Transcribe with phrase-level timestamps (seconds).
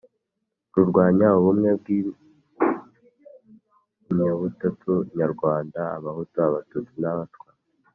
[0.73, 1.89] rurwanya ubumwe bw'
[4.09, 7.49] inyabutatu nyarwanda (abahutu, abatutsi n' abatwa).